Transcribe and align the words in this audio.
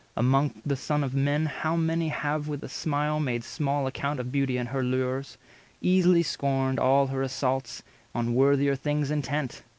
Among 0.17 0.63
the 0.65 0.75
sons 0.75 1.03
of 1.03 1.13
men 1.13 1.45
How 1.45 1.75
many 1.75 2.07
have 2.07 2.47
with 2.47 2.63
a 2.63 2.69
smile 2.69 3.19
made 3.19 3.43
small 3.43 3.85
account 3.85 4.19
Of 4.19 4.31
beauty 4.31 4.57
and 4.57 4.69
her 4.69 4.81
lures, 4.81 5.37
easily 5.79 6.23
scorned 6.23 6.79
All 6.79 7.05
her 7.05 7.21
assaults, 7.21 7.83
on 8.15 8.33
worthier 8.33 8.75
things 8.75 9.11
intent! 9.11 9.61